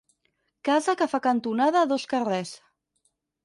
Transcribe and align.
Casa 0.69 0.95
que 1.03 1.07
fa 1.11 1.21
cantonada 1.27 1.85
a 1.85 1.91
dos 1.95 2.09
carrers. 2.15 2.59